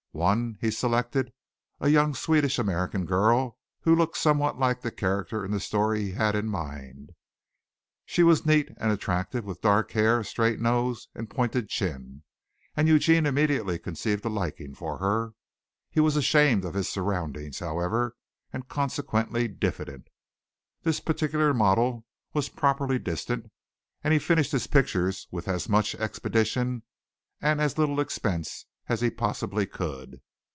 [0.13, 1.31] One he selected,
[1.79, 6.11] a young Swedish American girl who looked somewhat like the character in the story he
[6.11, 7.11] had in mind.
[8.05, 12.23] She was neat and attractive, with dark hair, a straight nose and pointed chin,
[12.75, 15.31] and Eugene immediately conceived a liking for her.
[15.89, 18.17] He was ashamed of his surroundings, however,
[18.51, 20.09] and consequently diffident.
[20.83, 23.49] This particular model was properly distant,
[24.03, 26.83] and he finished his pictures with as much expedition
[27.41, 30.19] and as little expense as he possibly could.